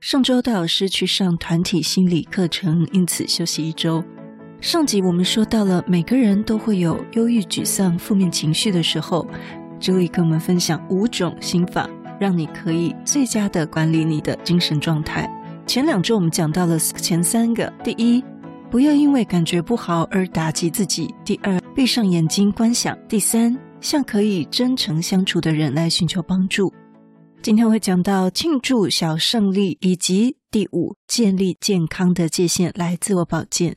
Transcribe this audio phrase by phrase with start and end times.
[0.00, 4.02] 上周戴老师去上团体心理课程，因此休息一周。
[4.60, 9.26] 上集我们说到了，每个人都会有忧郁、沮丧、负面情绪的时候。
[9.80, 11.90] 这里跟我们分享五种心法，
[12.20, 15.28] 让你可以最佳的管理你的精神状态。
[15.66, 18.22] 前两周我们讲到了前三个：第一，
[18.70, 26.72] 不要因为感觉不好而打击自己；第二，闭上眼睛观想；第三，向可以真诚相处的人来寻求帮助。
[27.40, 33.76] 今天会讲到庆祝小胜利，以及第五，建立健康的界限来自我保健。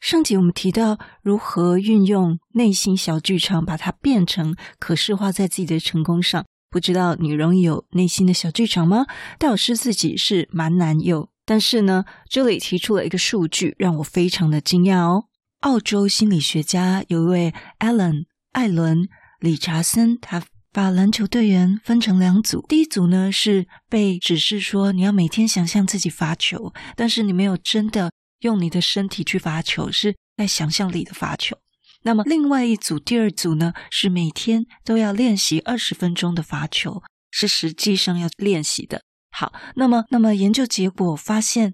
[0.00, 6.44] 上集我们提到如何运用内心小剧场，把它变成可视化在自己的成功上。
[6.68, 9.06] 不知道你容易有内心的小剧场吗？
[9.38, 15.24] 戴老师自己是蛮难有，但是呢，这里提出了一个数据，让我非常的惊讶哦。
[15.60, 19.08] 澳洲心理学家有一位 Alan 艾伦
[19.40, 20.42] 理查森，他。
[20.76, 31.56] 把篮球队员分成两组，第一组呢是被指示说你要每天想象自己罚球，但是你没有真的用你的身体去罚球，是在想象里的罚球。
[32.02, 39.00] 那么另外一组，第二组呢是每天都要练习二十分钟的罚球，是实际上要练习的。
[39.30, 41.72] 好，那么那么研究结果发现，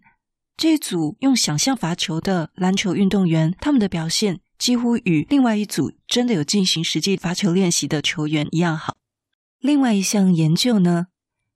[0.56, 4.38] 这组用想象罚球的篮球运动员，他们的表现。
[4.62, 8.94] 几乎与另外一组真的有进行实际罚球练习的球员一样好。
[9.58, 11.06] 另外一项研究呢，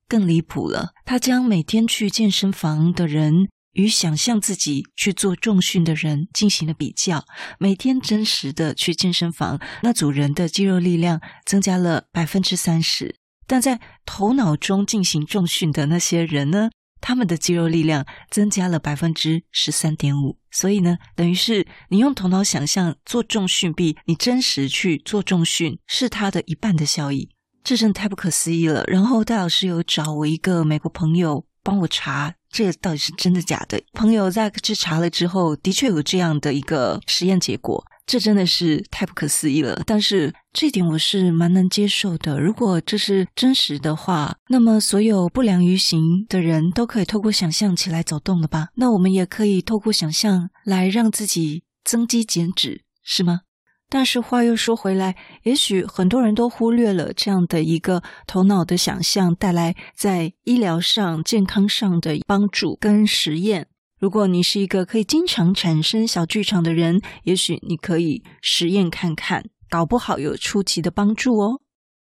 [0.09, 0.91] 更离谱了。
[1.05, 7.23] 他将每天去健身房的人与想象自己去做重训的人进行了比较。
[7.57, 13.15] 每天真实的去健身房，那组人的肌肉力量增加了百分之三十，
[13.47, 27.29] 但在头脑中进行重训的那些人呢，他们的肌肉力量增加了百分之十三点五，所以呢，等于是你用头脑想象做重训，币你真实去做重训是它的一半的效益，
[27.63, 28.83] 这真的太不可思议了。
[28.87, 33.79] 然后戴老师有找我一个美国朋友帮我查，这到底是真的假的？
[33.93, 37.85] 朋友在去查了之后，的确有这样的一个实验结果。
[38.07, 42.39] 这真的是太不可思议了，但是这点我是蛮能接受的。
[42.39, 48.69] 如果这是真实的话，那么所有不良于行的人都可以透过想象起来走动了吧？
[48.75, 53.41] 那我们也可以透过想象来让自己增肌减脂，是吗？
[53.89, 63.67] 但是话又说回来，也许很多人都忽略了这样的一个头脑的想象带来在医疗上、健康上的帮助跟实验。
[63.99, 71.61] 如果你是一个可以经常产生小剧场的人，也许你可以实验看看，搞不好有出奇的帮助哦。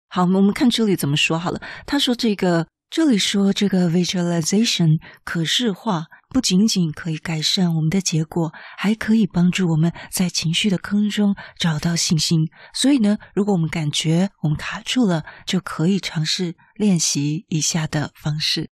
[0.08, 1.62] 好，我们看这里怎么说好了。
[1.86, 12.48] 他说这个，这里说这个 visualization 可视化不仅仅可以改善我们的结果，还可以帮助我们在情绪的坑中找到信心。
[12.74, 18.72] 所以呢，如果我们感觉我们卡住了，就可以尝试练习以下的方式。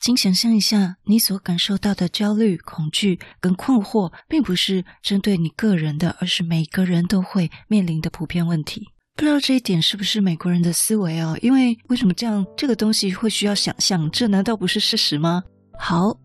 [0.00, 8.88] 请想象一下，你所感受到的焦虑、恐惧跟困惑，并不是针对你个人的，而是每个人都会面临的普遍问题。
[9.14, 11.36] 不知道这一点是不是美国人的思维哦？
[11.42, 12.46] 因为为什么这样？
[12.56, 15.42] 这个东西会需要想象，这难道不是事实吗？
[15.78, 16.18] 好。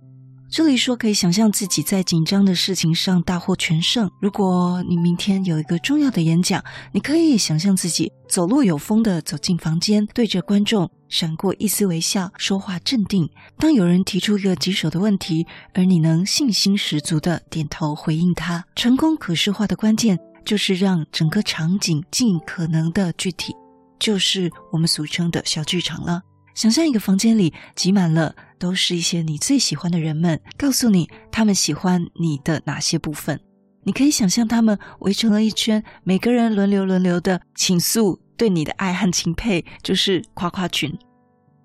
[0.48, 4.10] 这里说可以想象自己在紧张的事情上大获全胜。
[4.22, 13.30] 如果你明天有一个重要的演讲，你可以想象自己走路有风的走进房间，对着观众闪过一丝微笑，说话镇定。
[13.58, 18.66] 当有人提出一个棘手的问题，而你能信心十足地点头回应他。
[18.76, 23.56] 成功可视化的关键就是让整个场景尽可能的具体，
[23.98, 26.22] 就是我们俗称的小剧场了。
[26.54, 33.40] 想象一个房间里挤满了都是一些你最喜欢的人们，告诉你他们喜欢你的哪些部分。
[33.86, 40.94] 你可以想象他们围成了一圈，每个人轮流轮流的倾诉对你的爱和钦佩，就是夸夸群。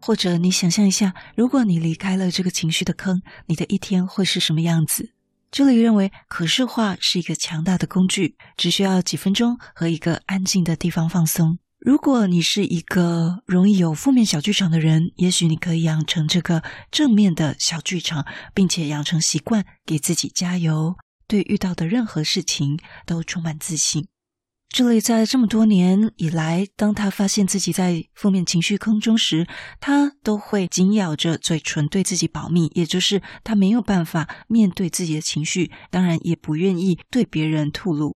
[0.01, 5.13] 或者你想象一下，如果你离开了这个情绪的坑，你的一天会是什么样子？
[5.51, 11.59] 这里认为可视化是一个强大的工具，只需要几分钟和一个安静的地方放松。
[11.79, 20.97] 如果你是一个容易有负面小剧场的人，也许你可以养成这个正面的小剧场，并且养成习惯，给自己加油，
[21.27, 24.07] 对遇到的任何事情都充满自信。
[24.73, 29.49] 这里在这么多年以来，当他发现自己在负面情绪坑中时，
[29.81, 38.15] 他都会紧咬着嘴唇对自己保密，也就是他没有办法面对自己的情绪，当然也不愿意对别人吐露。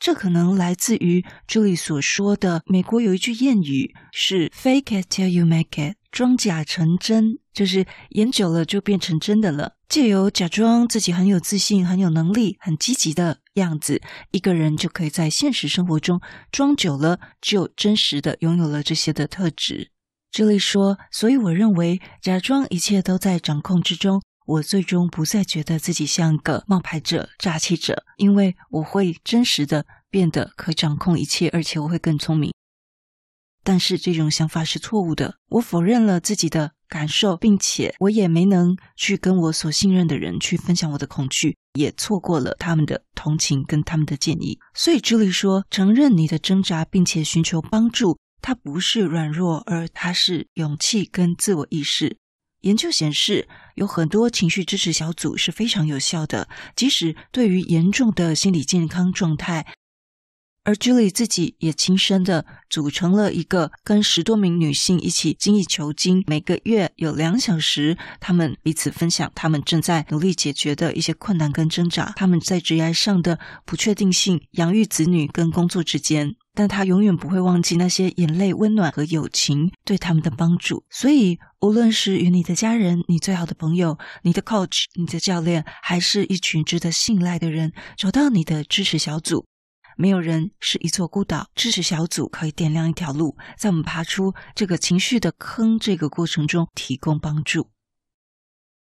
[0.00, 9.76] 这可能来自于这里所说的，美国有一句谚语是 “fake it till you make it”，装假成真，就是演久了就变成真的了。
[9.88, 14.02] 借由假装自己很有自信、很有能力、很积极的样子，
[14.32, 16.20] 一个人就可以在现实生活中
[16.50, 19.92] 装久了，就真实的拥有了这些的特质。
[20.32, 32.52] 这里说，所以我认为，假装一切都在掌控之中，我最终不再觉得自己像个冒牌者、诈欺者，因为我会真实的变得可掌控一切，而且我会更聪明。
[33.62, 44.58] 但是这种想法是错误的，我否认了自己的感受，并且我也没能去跟我所信任的人去分享我的恐惧，也错过了他们的同情跟他们的建议。
[44.74, 48.18] 所以朱莉说，承认你的挣扎，并且寻求帮助。
[48.42, 52.18] 它不是软弱，而它是勇气跟自我意识。
[52.60, 59.66] 研究显示，有很多情绪支持小组是非常有效的，即使对于严重的心理健康状态。
[60.64, 80.82] 而 Julie 自己也亲身的组成了一个跟十多名女性一起精益求精，每个月有两小时，她们彼此分享她们正在努力解决的一些困难跟挣扎，她们在职业上的不确定性、养育子女跟工作之间，但她永远不会忘记那些眼泪、温暖和友情对他们的帮助。
[80.88, 89.44] 所以，无论是与你的家人、你最好的朋友、你的 coach、你的教练，还是一群值得信赖的人，找到你的支持小组。
[89.96, 97.68] 没有人是一座孤岛，支持小组可以点亮一条路，在我们爬出这个情绪的坑这个过程中提供帮助。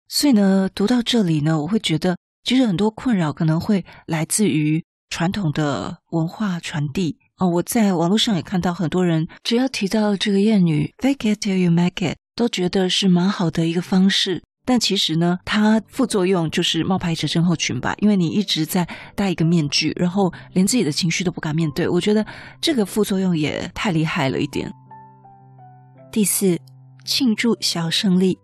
[0.08, 7.49] 所以呢，读到这里呢，我会觉得，其实很多困扰可能会来自于传统的文化传递、哦。
[7.49, 14.43] 我在网络上也看到很多人，只要提到这个谚语 “fake it till you make it”，都觉得是蛮好的一个方式。
[14.69, 21.88] 但其实呢，它副作用就是冒牌者症候群吧，因为你一直在戴一个面具，然后连自己的情绪都不敢面对。
[21.88, 22.26] 我觉得
[22.61, 24.70] 这个副作用也太厉害了一点。
[26.12, 26.59] 第四，
[27.03, 28.38] 庆祝小胜利。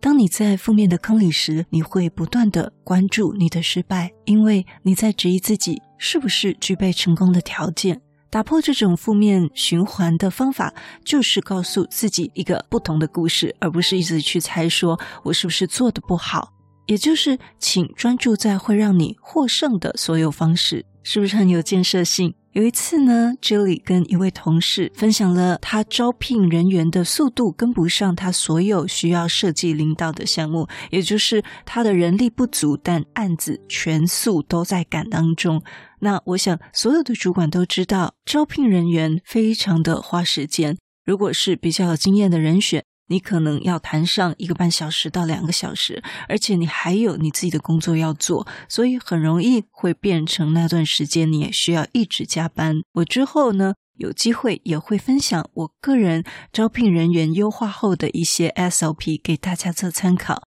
[0.00, 8.02] 当你在负面的坑里时，你会不断的关注你的失败，因为你在质疑自己是不是具备成功的条件。
[8.34, 16.52] 打破这种负面循环的方法，就是告诉自己一个不同的故事，而不是一直去猜说我是不是做得不好。
[16.86, 22.34] 也就是，请专注在会让你获胜的所有方式，是不是很有建设性？
[22.50, 35.62] 有一次呢，Julie 跟一位同事分享了他招聘人员的速度跟不上他所有需要设计领导的项目，也就是他的人力不足，但案子全速都在赶当中。
[36.04, 40.76] 那我想所有的主管都知道，招聘人员非常的花时间。
[41.02, 52.76] 如果是比较有经验的人选，你可能要谈上一个半小时到两个小时，而且你还有你自己的工作要做，所以很容易会变成那段时间你也需要一直加班。
[52.92, 56.22] 我之后呢，有机会也会分享我个人
[56.52, 60.42] 招聘人员优化后的一些 SOP 给大家做参考。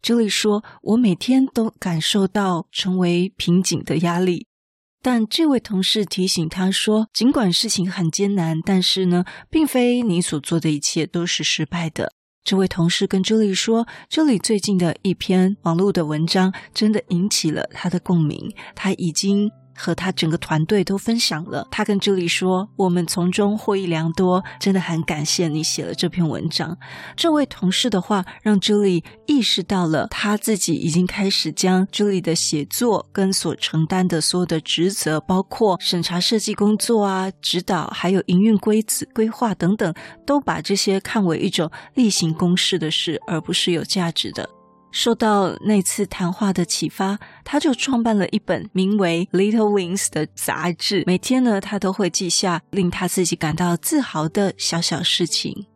[0.00, 4.46] 这里说，我每天都感受到成为瓶颈的压力。
[5.02, 12.12] 但这位同事提醒他说：“尽管事情很艰难，但是呢，并非你所做的一切都是失败的。”
[12.44, 19.50] 这位同事跟朱莉说：“朱莉最近的一篇网络的文章真的引起了他的共鸣，他已经。”
[19.82, 26.78] 和他整个团队都分享了，他跟朱莉说：“我们从中获益良多，真的很感谢你写了这篇文章。”
[27.16, 39.92] 这位同事的话让朱莉意识到了，他自己已经开始将朱莉的写作跟所承担的所有的职责，包括审查设计工作啊、指导，还有营运规则规划等等，
[40.24, 44.48] 都把这些看为一种例行公事的事，而不是有价值的。
[44.92, 51.02] 受到那次谈话的启发，他就创办了一本名为《Little Wings》的杂志。
[51.06, 55.66] 每天呢，他都会记下令他自己感到自豪的小小事情。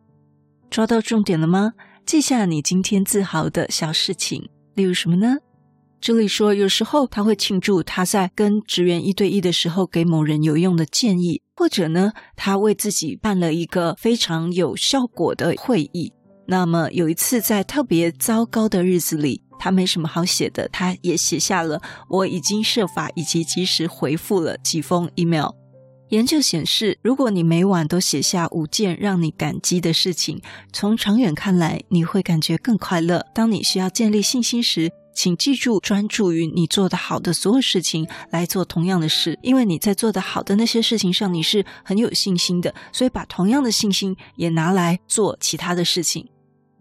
[0.69, 1.73] 抓到重点了吗？
[2.05, 5.37] 记下你今天自豪的小事情，例如什么呢？
[5.99, 16.13] 这里说，有时候他会庆祝他在跟职员一对一的时候给某人有用的建议，或者呢，他为自己办了一个非常有效果的会议。
[16.47, 25.49] 那么有一次，在特别糟糕的日子里，他没什么好写的，他也写下了“我已经设法以及及时回复了几封 email”。
[26.09, 33.25] 研究显示，如果你每晚都写下五件让你感激的事情，从长远看来，你会感觉更快乐。
[33.35, 46.25] 当你需要建立信心时，请记住专注于你做得好的所有事情来做同样的事，因为你在做得好的那些事情上你是很有信心的，所以把同样的信心也拿来做其他的事情。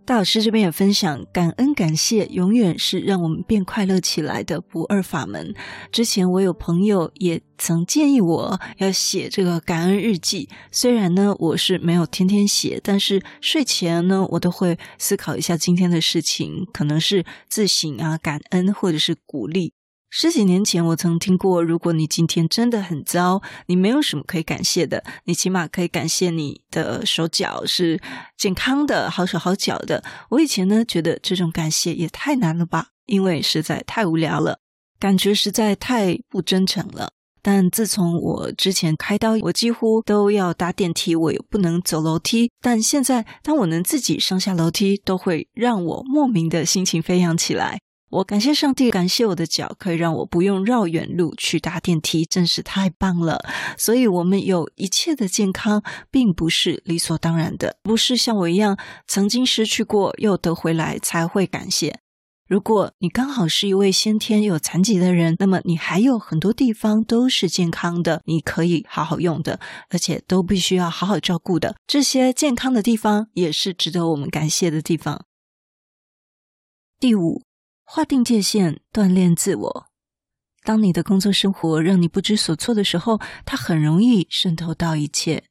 [0.07, 5.53] 大老师这边也分享，感恩感谢永远是让我们变快乐起来的不二法门。
[5.91, 19.73] 之前我有朋友也曾建议我要写这个感恩日记，虽然呢我是没有天天写，但是睡前呢我都会思考一下今天的事情，可能是自省啊、感恩或者是鼓励。
[20.19, 28.01] 十几年前，我曾听过，如果你今天真的很糟，你没有什么可以感谢的，你起码可以感谢你的手脚是
[28.39, 30.03] 健康的，好手好脚的。
[30.31, 34.61] 我以前呢，觉得这种感谢也太难了吧，因为实在太无聊了，
[34.99, 37.11] 感觉实在太不真诚了。
[37.43, 42.51] 但自从我之前开刀，我几乎都要搭电梯，我也不能走楼梯。
[42.63, 47.81] 但现在，当我能自己上下楼梯，都会让我莫名的心情飞扬起来。
[48.09, 53.45] 我感谢上帝，感谢我的脚可以让我不用绕远路去搭电梯，真是太棒了。
[53.77, 61.99] 所以，我们有一切的健康，并不是理所当然的，不是像我一样曾经失去过又得回来才会感谢。
[62.49, 69.59] 如果你刚好是一位先天有残疾的人，那么你还有很多地方都是健康的，你可以好好用的，
[69.91, 71.75] 而且都必须要好好照顾的。
[71.89, 75.25] 这些健康的地方也是值得我们感谢的地方。
[77.01, 77.46] 第五。
[77.89, 79.87] 划定界限，锻炼自我。
[80.65, 85.45] 当你的工作生活让你不知所措的时候，它很容易渗透到一切。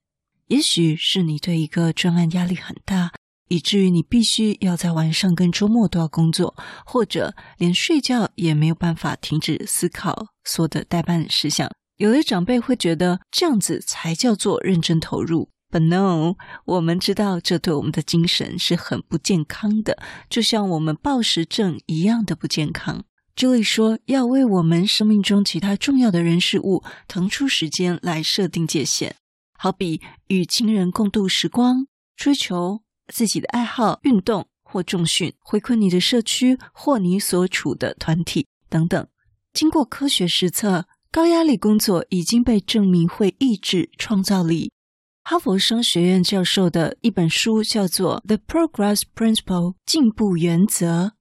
[0.48, 3.14] 也许是你对一个专案压力很大，
[3.48, 11.72] 以至于你必须要在晚上跟周末都要工作，或者连睡觉也没有办法停止思考所有的待办事项。
[11.96, 15.50] 有的长辈会觉得这样子才叫做认真投入。
[15.72, 19.98] But no，我们知道这对我们的精神是很不健康的，
[20.30, 23.04] 就像我们暴食症一样的不健康。
[23.36, 29.18] 这里说要为我们生命中其他重要的人事物腾出时间来设定界限，
[29.58, 32.82] 好比与亲人共度时光、追求
[33.12, 39.06] 自己的爱好、运动或重训、回馈你的社区或你所处的团体等等。
[39.52, 44.72] 经过科学实测，高压力工作已经被证明会抑制创造力。
[45.28, 51.14] 哈佛商学院教授的一本书叫做《The Progress Principle》进步原则，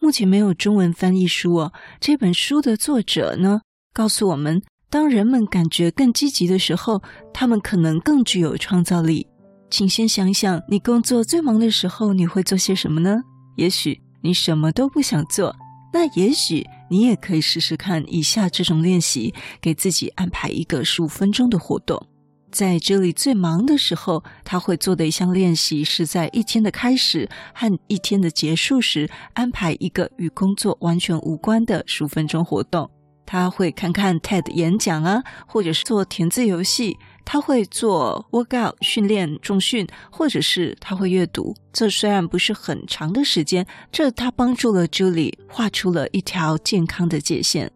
[0.00, 1.72] 目前没有中文翻译书哦。
[2.00, 3.60] 这本书的作者呢，
[3.94, 9.28] 告诉我们，当人们感觉更积极的时候，他们可能更具有创造力。
[9.70, 13.22] 请先想想，你工作最忙的时候，你会做些什么呢？
[13.54, 15.54] 也许你什么都不想做，
[15.92, 22.04] 那也许你也可以试试看以下这种练习，给自己安排一个十五分钟的活动。
[22.52, 32.90] 在这里最忙的时候，他会做的一项练习是在一天的开始和一天的结束时安排一个与工作完全无关的十五分钟活动。
[33.24, 36.98] 他会看看 TED 演讲啊，或者是做填字游戏。
[37.24, 41.54] 他会做 workout 训练重训，或者是他会阅读。
[41.72, 47.70] 这虽然不是很长的时间，这他帮助了 Julie 画出了一条健康的界限。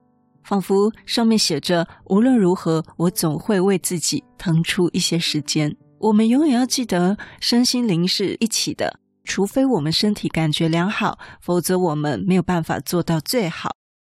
[0.47, 9.01] 仿佛上面写着：“无论如何，我总会为自己腾出一些时间。”我们永远要记得，身心灵是一起的。
[9.25, 13.75] 除非我们身体感觉良好，否则我们没有办法做到最好。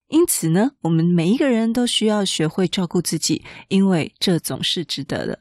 [0.10, 5.40] 因此呢，我们每一个人都需要学会照顾自己，因为这总是值得的。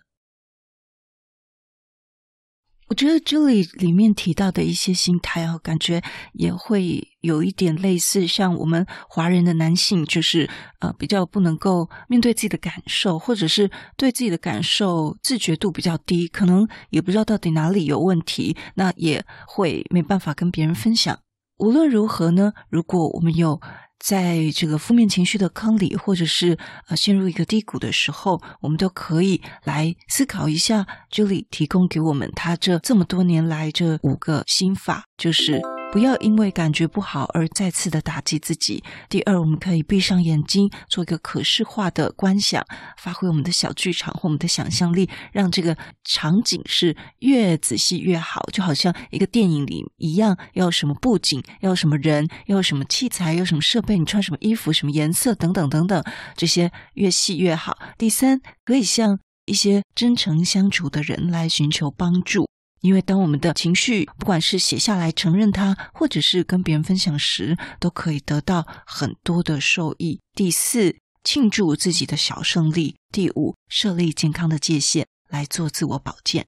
[2.88, 6.02] 我觉得这里里面提到的一些心态啊，感觉
[6.32, 10.48] 也会有一点类似，像我们华人的男性，就是
[10.80, 21.18] 呃比较不能够面对自己的感受，或者是对自己的感受自觉度比较低，可能也不知道到底哪里有问题，那也会没办法跟别人分享。
[21.58, 23.60] 无论如何呢，如果我们有。
[23.98, 35.77] 在这个负面情绪的坑里，或者是呃陷入一个低谷的时候，我们都可以来思考一下这里提供给我们他这这么多年来这五个心法，就是。
[35.90, 38.84] 不要因为感觉不好而再次的打击自己。
[39.08, 42.62] 第二，我们可以闭上眼睛，做一个可视化的观想，
[42.98, 56.04] 发挥我们的小剧场或我们的想象力，让这个场景是越仔细越好，就好像一个电影里一样，要什么布景，要什么人，要什么器材，要什么设备，你穿什么衣服，什么颜色，等等等等，
[56.36, 57.78] 这些越细越好。
[57.96, 62.46] 第三，可以向一些真诚相处的人来寻求帮助。
[62.80, 70.20] 因为当我们的情绪，不管是写下来承认它，或者是跟别人分享时，都可以得到很多的受益。
[70.34, 72.96] 第四，庆祝自己的小胜利。
[73.10, 76.46] 第五，设立健康的界限来做自我保健。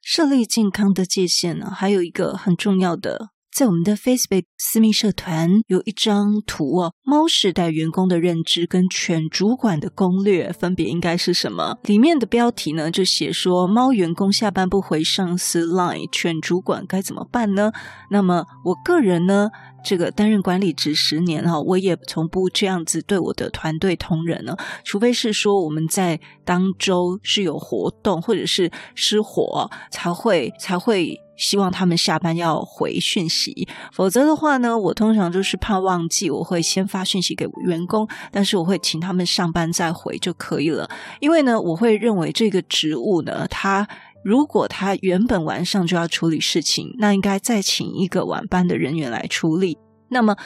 [0.00, 3.30] 设立健康的界限呢，还有一个很重要的。
[3.54, 11.78] 在我们的 Facebook 私密社团有一张图哦，猫时代员工的认知跟犬主管的攻略分别应该是什么？
[11.84, 17.70] 里面的标题呢就写说，猫员工下班不回上司 Line，犬主管该怎么办呢？
[18.10, 19.50] 那么我个人呢，
[19.84, 31.16] 这个担任管理职十年哈，我也从不这样子对我的团队同仁呢，除非是说我们在当周是有活动或者是失火才会才会。
[31.36, 40.88] 希望他们下班要回讯息，否则的话呢，我通常就是怕忘记，我会先发讯息给员工，但是我会请他们上班再回就可以了。
[41.20, 43.88] 因为呢，我会认为这个职务呢，他
[44.24, 49.76] 如果他原本晚上就要处理事情，那应该再请一个晚班的人员来处理。
[50.08, 50.36] 那么，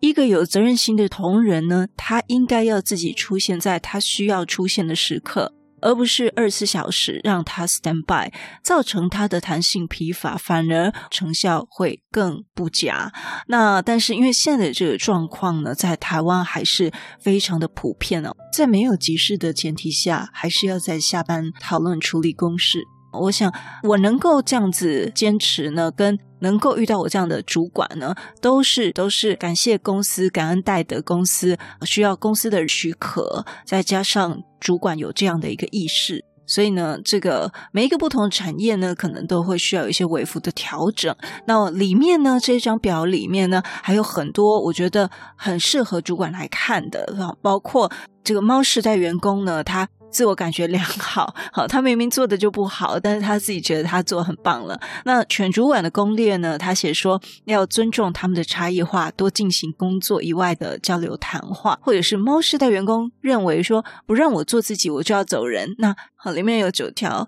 [0.00, 5.54] 一个有责任心的同仁呢，他应该要自己出现在他需要出现的时刻。
[5.82, 13.12] 而不是二十四小时让它 stand by，造成它的弹性疲乏，反而成效会更不佳。
[13.48, 22.78] 那但是因为现在的这个状况呢，在台湾还是非常的普遍哦，在没有急事的前提下，还是要在下班讨论处理公事。
[23.20, 41.14] 我想我能够这样子坚持呢，跟能够遇到我这样的主管呢，都是都是感谢公司，感恩戴德公司，需要公司的许可，再加上主管有这样的一个意识，所以呢，这个每一个不同的产业呢，可能都会需要一些微幅的调整。
[41.46, 47.90] 那里面呢，这张表里面呢，还有很多我觉得很适合主管来看的，包括
[48.22, 49.88] 这个猫世代员工呢，他。
[50.12, 54.78] 自我感觉良好， 好，他明明做的就不好，但是他自己觉得他做很棒了。
[55.04, 56.58] 那犬主管的攻略呢？
[56.58, 65.74] 他写说要尊重他们的差异化，多进行工作以外的交流谈话，或者是猫世代员工认为说不让我做自己，我就要走人。
[65.78, 67.26] 那好，里面有九条，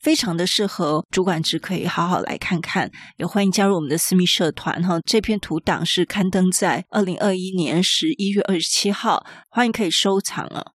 [0.00, 2.90] 非常的适合主管职，可以好好来看看。
[3.16, 4.98] 也欢迎加入我们的私密社团哈。
[5.06, 10.73] 这篇图档是刊登在二零二一年十一月二十七号，欢迎可以收藏啊。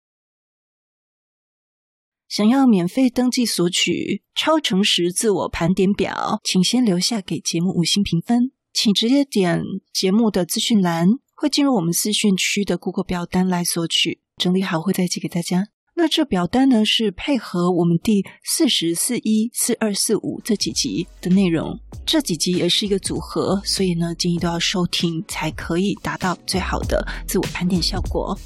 [2.27, 8.51] 想要免费登记索取超诚实自我盘点表，请先留下给节目五星评分。
[8.73, 9.61] 请直接点
[9.93, 14.19] 节目的资讯栏，会进入我们资讯区的 Google 表单来索取。
[14.35, 15.69] 整理好会再寄给大家。
[15.95, 28.37] 那这表单呢，是配合我们第四十四一、四二、四五这几集的内容，这几集也是一个组合，所以呢，建议都要收听才可以达到最好的自我盘点效果。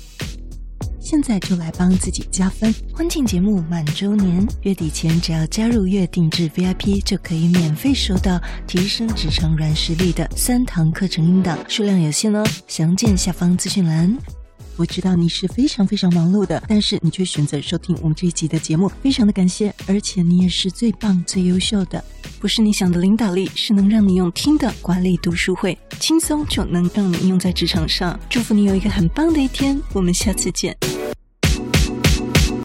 [1.11, 2.73] 现在就来帮自己加分！
[2.93, 12.41] 婚庆节目满周年，月底前只要加入月定制 VIP，就可以免费收到提升职场软实力的三堂课程音档，数量有限哦。
[12.65, 14.40] 详见下方资讯栏。
[14.77, 19.73] 我知道你是非常非常忙碌的，但是你却选择收听我们这一集的节目，非常的感谢。
[19.87, 22.03] 而且你也是最棒、最优秀的，
[22.39, 28.19] 不是你想的领导力，是能让你用听的管理读书会，轻松就能让你用在职场上。
[28.29, 30.75] 祝福你有一个很棒的一天，我们下次见。